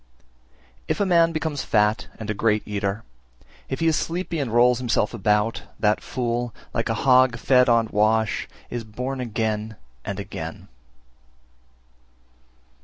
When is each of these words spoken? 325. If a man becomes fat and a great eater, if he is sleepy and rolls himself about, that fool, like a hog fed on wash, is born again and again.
325. 0.87 0.89
If 0.89 0.99
a 0.99 1.05
man 1.05 1.31
becomes 1.31 1.63
fat 1.63 2.07
and 2.19 2.27
a 2.31 2.33
great 2.33 2.67
eater, 2.67 3.03
if 3.69 3.81
he 3.81 3.85
is 3.85 3.95
sleepy 3.95 4.39
and 4.39 4.51
rolls 4.51 4.79
himself 4.79 5.13
about, 5.13 5.61
that 5.79 6.01
fool, 6.01 6.55
like 6.73 6.89
a 6.89 6.95
hog 7.05 7.37
fed 7.37 7.69
on 7.69 7.87
wash, 7.91 8.47
is 8.71 8.83
born 8.83 9.19
again 9.21 9.75
and 10.03 10.19
again. 10.19 10.69